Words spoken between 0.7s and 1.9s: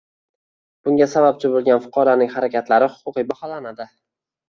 Bunga sababchi boʻlgan